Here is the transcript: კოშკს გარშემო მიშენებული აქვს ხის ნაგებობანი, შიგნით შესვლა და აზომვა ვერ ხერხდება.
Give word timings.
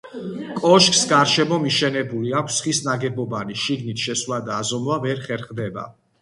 კოშკს 0.59 1.01
გარშემო 1.11 1.57
მიშენებული 1.65 2.33
აქვს 2.39 2.57
ხის 2.63 2.79
ნაგებობანი, 2.87 3.59
შიგნით 3.65 4.07
შესვლა 4.07 4.41
და 4.49 4.57
აზომვა 4.63 4.99
ვერ 5.05 5.23
ხერხდება. 5.29 5.87